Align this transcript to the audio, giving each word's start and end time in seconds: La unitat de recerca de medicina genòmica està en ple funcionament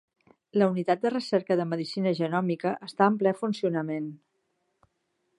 La 0.59 0.67
unitat 0.69 1.01
de 1.01 1.09
recerca 1.13 1.57
de 1.59 1.67
medicina 1.73 2.13
genòmica 2.19 2.71
està 2.87 3.09
en 3.13 3.19
ple 3.19 3.35
funcionament 3.43 4.09